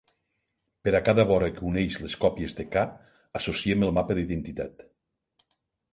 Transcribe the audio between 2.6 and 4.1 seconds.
de "k", associem el